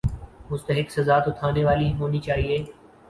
مستحق 0.51 0.87
سزا 0.91 1.17
تو 1.19 1.31
تھانے 1.39 1.63
والی 1.65 1.93
ہونی 1.99 2.19
چاہیے۔ 2.19 2.57